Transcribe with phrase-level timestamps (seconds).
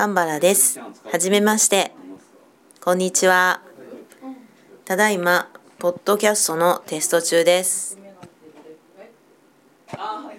[0.00, 0.80] 神原です。
[0.80, 1.92] はじめまして。
[2.80, 3.60] こんにちは。
[4.86, 7.99] ただいま、ポッドキャストのテスト中です。